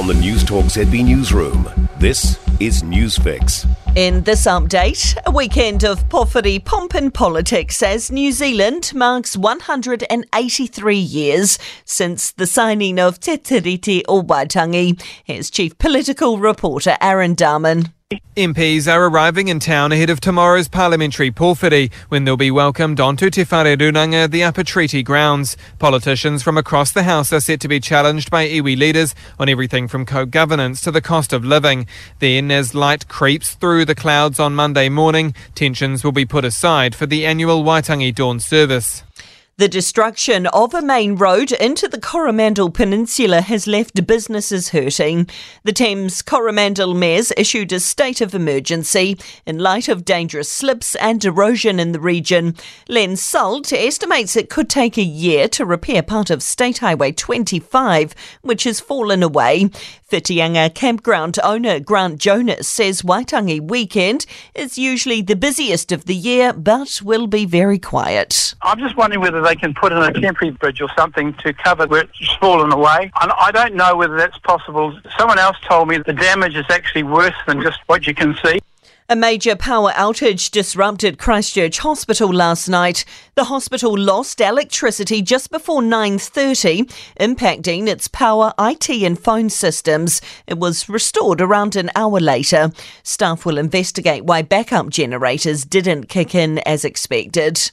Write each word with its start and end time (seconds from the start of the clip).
From 0.00 0.06
the 0.06 0.14
News 0.14 0.44
Newstalk 0.44 0.86
ZB 0.86 1.04
Newsroom, 1.04 1.68
this 1.98 2.38
is 2.58 2.82
Newsfix. 2.82 3.68
In 3.96 4.22
this 4.22 4.46
update, 4.46 5.14
a 5.26 5.30
weekend 5.30 5.84
of 5.84 6.08
pōwhiri 6.08 6.64
pomp 6.64 6.94
and 6.94 7.12
politics 7.12 7.82
as 7.82 8.10
New 8.10 8.32
Zealand 8.32 8.94
marks 8.94 9.36
183 9.36 10.96
years 10.96 11.58
since 11.84 12.30
the 12.30 12.46
signing 12.46 12.98
of 12.98 13.20
Te 13.20 13.36
Tiriti 13.36 14.00
o 14.08 14.22
Waitangi. 14.22 14.98
Here's 15.22 15.50
Chief 15.50 15.76
Political 15.76 16.38
Reporter 16.38 16.96
Aaron 17.02 17.36
Darman. 17.36 17.92
MPs 18.36 18.92
are 18.92 19.04
arriving 19.04 19.46
in 19.46 19.60
town 19.60 19.92
ahead 19.92 20.10
of 20.10 20.20
tomorrow's 20.20 20.66
parliamentary 20.66 21.30
pōwhiri, 21.30 21.92
when 22.08 22.24
they'll 22.24 22.36
be 22.36 22.50
welcomed 22.50 22.98
onto 22.98 23.30
Te 23.30 23.44
Whare 23.44 23.76
Runanga, 23.76 24.28
the 24.28 24.42
Upper 24.42 24.64
Treaty 24.64 25.04
grounds. 25.04 25.56
Politicians 25.78 26.42
from 26.42 26.58
across 26.58 26.90
the 26.90 27.04
House 27.04 27.32
are 27.32 27.38
set 27.38 27.60
to 27.60 27.68
be 27.68 27.78
challenged 27.78 28.28
by 28.28 28.48
iwi 28.48 28.76
leaders 28.76 29.14
on 29.38 29.48
everything 29.48 29.86
from 29.86 30.04
co-governance 30.04 30.80
to 30.80 30.90
the 30.90 31.00
cost 31.00 31.32
of 31.32 31.44
living. 31.44 31.86
Then, 32.18 32.50
as 32.50 32.74
light 32.74 33.06
creeps 33.06 33.54
through 33.54 33.84
the 33.84 33.94
clouds 33.94 34.40
on 34.40 34.56
Monday 34.56 34.88
morning, 34.88 35.32
tensions 35.54 36.02
will 36.02 36.10
be 36.10 36.24
put 36.24 36.44
aside 36.44 36.96
for 36.96 37.06
the 37.06 37.24
annual 37.24 37.62
Waitangi 37.62 38.12
Dawn 38.12 38.40
service. 38.40 39.04
The 39.60 39.68
destruction 39.68 40.46
of 40.46 40.72
a 40.72 40.80
main 40.80 41.16
road 41.16 41.52
into 41.52 41.86
the 41.86 42.00
Coromandel 42.00 42.70
Peninsula 42.70 43.42
has 43.42 43.66
left 43.66 44.06
businesses 44.06 44.70
hurting. 44.70 45.28
The 45.64 45.74
Thames 45.74 46.22
Coromandel 46.22 46.94
mayors 46.94 47.30
issued 47.36 47.70
a 47.74 47.78
state 47.78 48.22
of 48.22 48.34
emergency 48.34 49.18
in 49.44 49.58
light 49.58 49.86
of 49.90 50.06
dangerous 50.06 50.50
slips 50.50 50.94
and 50.94 51.22
erosion 51.22 51.78
in 51.78 51.92
the 51.92 52.00
region. 52.00 52.56
Len 52.88 53.16
Salt 53.16 53.70
estimates 53.70 54.34
it 54.34 54.48
could 54.48 54.70
take 54.70 54.96
a 54.96 55.02
year 55.02 55.46
to 55.48 55.66
repair 55.66 56.02
part 56.02 56.30
of 56.30 56.42
State 56.42 56.78
Highway 56.78 57.12
25, 57.12 58.14
which 58.40 58.64
has 58.64 58.80
fallen 58.80 59.22
away. 59.22 59.68
Whitianga 60.10 60.74
campground 60.74 61.38
owner 61.44 61.78
Grant 61.78 62.18
Jonas 62.18 62.66
says 62.66 63.02
Waitangi 63.02 63.60
weekend 63.60 64.26
is 64.56 64.76
usually 64.76 65.22
the 65.22 65.36
busiest 65.36 65.92
of 65.92 66.06
the 66.06 66.16
year, 66.16 66.52
but 66.52 67.00
will 67.04 67.28
be 67.28 67.44
very 67.44 67.78
quiet. 67.78 68.54
I'm 68.62 68.80
just 68.80 68.96
wondering 68.96 69.20
whether 69.20 69.40
they 69.40 69.49
can 69.54 69.74
put 69.74 69.92
in 69.92 69.98
a 69.98 70.12
temporary 70.12 70.52
bridge 70.52 70.80
or 70.80 70.88
something 70.96 71.34
to 71.34 71.52
cover 71.52 71.86
where 71.86 72.02
it's 72.02 72.34
fallen 72.36 72.72
away. 72.72 73.10
And 73.20 73.32
I 73.38 73.50
don't 73.52 73.74
know 73.74 73.96
whether 73.96 74.16
that's 74.16 74.38
possible. 74.38 74.98
Someone 75.18 75.38
else 75.38 75.56
told 75.68 75.88
me 75.88 75.98
the 75.98 76.12
damage 76.12 76.54
is 76.56 76.66
actually 76.68 77.02
worse 77.02 77.34
than 77.46 77.62
just 77.62 77.78
what 77.86 78.06
you 78.06 78.14
can 78.14 78.36
see. 78.44 78.60
A 79.08 79.16
major 79.16 79.56
power 79.56 79.90
outage 79.90 80.52
disrupted 80.52 81.18
Christchurch 81.18 81.78
Hospital 81.80 82.32
last 82.32 82.68
night. 82.68 83.04
The 83.34 83.42
hospital 83.42 83.98
lost 83.98 84.40
electricity 84.40 85.20
just 85.20 85.50
before 85.50 85.82
9:30, 85.82 86.88
impacting 87.18 87.88
its 87.88 88.06
power, 88.06 88.52
IT 88.56 89.04
and 89.04 89.18
phone 89.18 89.50
systems. 89.50 90.20
It 90.46 90.58
was 90.58 90.88
restored 90.88 91.40
around 91.40 91.74
an 91.74 91.90
hour 91.96 92.20
later. 92.20 92.70
Staff 93.02 93.44
will 93.44 93.58
investigate 93.58 94.26
why 94.26 94.42
backup 94.42 94.90
generators 94.90 95.64
didn't 95.64 96.08
kick 96.08 96.32
in 96.32 96.58
as 96.58 96.84
expected. 96.84 97.72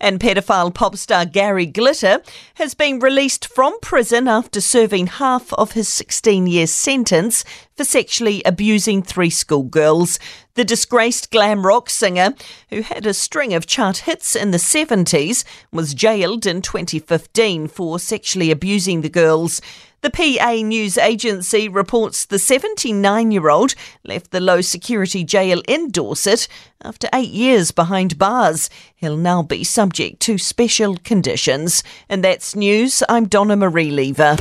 And 0.00 0.20
pedophile 0.20 0.72
pop 0.72 0.96
star 0.96 1.24
Gary 1.26 1.66
Glitter 1.66 2.22
has 2.54 2.74
been 2.74 3.00
released 3.00 3.46
from 3.46 3.78
prison 3.80 4.28
after 4.28 4.60
serving 4.60 5.08
half 5.08 5.52
of 5.54 5.72
his 5.72 5.88
16 5.88 6.46
year 6.46 6.66
sentence 6.66 7.44
for 7.76 7.84
sexually 7.84 8.42
abusing 8.44 9.02
three 9.02 9.30
schoolgirls. 9.30 10.18
The 10.58 10.64
disgraced 10.64 11.30
glam 11.30 11.64
rock 11.64 11.88
singer, 11.88 12.34
who 12.70 12.82
had 12.82 13.06
a 13.06 13.14
string 13.14 13.54
of 13.54 13.68
chart 13.68 13.98
hits 13.98 14.34
in 14.34 14.50
the 14.50 14.58
70s, 14.58 15.44
was 15.70 15.94
jailed 15.94 16.46
in 16.46 16.62
2015 16.62 17.68
for 17.68 18.00
sexually 18.00 18.50
abusing 18.50 19.02
the 19.02 19.08
girls. 19.08 19.60
The 20.00 20.10
PA 20.10 20.54
News 20.54 20.98
Agency 20.98 21.68
reports 21.68 22.24
the 22.24 22.40
79 22.40 23.30
year 23.30 23.48
old 23.48 23.76
left 24.02 24.32
the 24.32 24.40
low 24.40 24.60
security 24.60 25.22
jail 25.22 25.62
in 25.68 25.92
Dorset 25.92 26.48
after 26.82 27.08
eight 27.14 27.30
years 27.30 27.70
behind 27.70 28.18
bars. 28.18 28.68
He'll 28.96 29.16
now 29.16 29.44
be 29.44 29.62
subject 29.62 30.18
to 30.22 30.38
special 30.38 30.96
conditions. 30.96 31.84
And 32.08 32.24
that's 32.24 32.56
news. 32.56 33.04
I'm 33.08 33.28
Donna 33.28 33.54
Marie 33.54 33.92
Lever. 33.92 34.36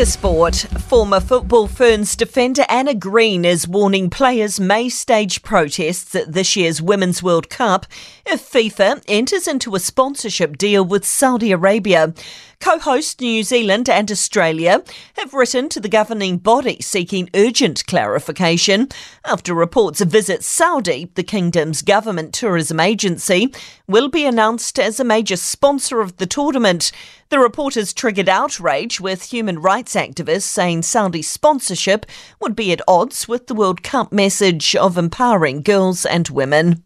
To 0.00 0.06
sport, 0.06 0.56
former 0.88 1.20
football 1.20 1.68
Ferns 1.68 2.16
defender 2.16 2.64
Anna 2.70 2.94
Green 2.94 3.44
is 3.44 3.68
warning 3.68 4.08
players 4.08 4.58
may 4.58 4.88
stage 4.88 5.42
protests 5.42 6.14
at 6.14 6.32
this 6.32 6.56
year's 6.56 6.80
Women's 6.80 7.22
World 7.22 7.50
Cup 7.50 7.84
if 8.24 8.50
FIFA 8.50 9.04
enters 9.08 9.46
into 9.46 9.74
a 9.74 9.78
sponsorship 9.78 10.56
deal 10.56 10.82
with 10.82 11.04
Saudi 11.04 11.52
Arabia. 11.52 12.14
Co 12.60 12.78
hosts 12.78 13.20
New 13.20 13.42
Zealand 13.42 13.88
and 13.88 14.10
Australia 14.10 14.82
have 15.16 15.34
written 15.34 15.68
to 15.70 15.80
the 15.80 15.88
governing 15.88 16.36
body 16.36 16.78
seeking 16.80 17.30
urgent 17.34 17.86
clarification 17.86 18.88
after 19.24 19.54
reports 19.54 20.00
a 20.02 20.04
visit 20.04 20.44
Saudi, 20.44 21.10
the 21.14 21.22
kingdom's 21.22 21.80
government 21.80 22.34
tourism 22.34 22.78
agency, 22.78 23.52
will 23.86 24.08
be 24.08 24.26
announced 24.26 24.78
as 24.78 25.00
a 25.00 25.04
major 25.04 25.36
sponsor 25.36 26.00
of 26.00 26.18
the 26.18 26.26
tournament. 26.26 26.92
The 27.30 27.38
report 27.38 27.76
has 27.76 27.94
triggered 27.94 28.28
outrage 28.28 29.00
with 29.00 29.30
human 29.30 29.60
rights 29.60 29.89
activists 29.94 30.42
saying 30.42 30.82
Saudi 30.82 31.22
sponsorship 31.22 32.06
would 32.40 32.56
be 32.56 32.72
at 32.72 32.80
odds 32.88 33.28
with 33.28 33.46
the 33.46 33.54
World 33.54 33.82
Cup 33.82 34.12
message 34.12 34.74
of 34.76 34.98
empowering 34.98 35.62
girls 35.62 36.04
and 36.04 36.28
women. 36.28 36.82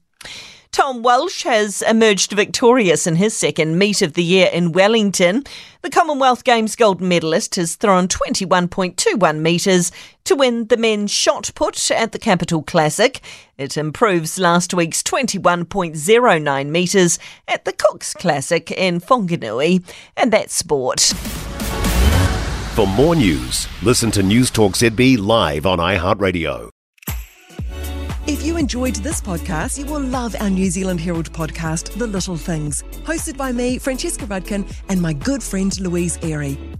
Tom 0.75 1.03
Walsh 1.03 1.45
has 1.45 1.83
emerged 1.83 2.33
victorious 2.33 3.07
in 3.07 3.15
his 3.15 3.37
second 3.37 3.79
meet 3.79 4.03
of 4.03 4.15
the 4.15 4.25
year 4.25 4.51
in 4.53 4.73
Wellington. 4.73 5.45
The 5.83 5.89
Commonwealth 5.89 6.43
Games 6.43 6.75
gold 6.75 7.01
medalist 7.01 7.55
has 7.55 7.77
thrown 7.77 8.09
21.21 8.09 9.39
metres 9.39 9.93
to 10.25 10.35
win 10.35 10.67
the 10.67 10.77
men's 10.77 11.13
shot 11.13 11.53
put 11.55 11.93
at 11.93 12.11
the 12.11 12.19
Capital 12.19 12.61
Classic. 12.65 13.21
It 13.57 13.77
improves 13.77 14.37
last 14.37 14.75
week's 14.75 15.01
21.09 15.05 16.67
metres 16.69 17.21
at 17.47 17.65
the 17.65 17.73
Cooks 17.73 18.13
Classic 18.13 18.69
in 18.73 19.01
Whanganui. 19.01 19.85
And 20.17 20.33
that's 20.33 20.57
sport. 20.57 21.13
For 22.75 22.89
more 22.89 23.15
news, 23.15 23.69
listen 23.85 24.11
to 24.11 24.21
Newstalk 24.21 24.73
ZB 24.73 25.25
live 25.25 25.65
on 25.65 25.79
iHeartRadio. 25.79 26.71
If 28.27 28.45
you 28.45 28.57
enjoyed 28.57 28.97
this 28.97 29.21
podcast, 29.21 29.79
you 29.79 29.85
will 29.85 30.01
love 30.01 30.35
our 30.41 30.51
New 30.51 30.69
Zealand 30.71 30.99
Herald 30.99 31.33
podcast, 31.33 31.97
The 31.97 32.09
Little 32.09 32.37
Things, 32.37 32.83
hosted 33.05 33.37
by 33.37 33.53
me, 33.53 33.79
Francesca 33.79 34.27
Rudkin, 34.27 34.69
and 34.89 35.01
my 35.01 35.13
good 35.13 35.41
friend 35.41 35.79
Louise 35.79 36.19
Airy. 36.23 36.59